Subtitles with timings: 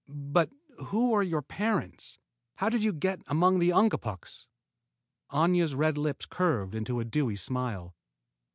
[0.07, 0.49] "But
[0.85, 4.47] who are your parents, and how did you get among the Ungapuks?"
[5.29, 7.95] Aña's red lips curved into a dewy smile.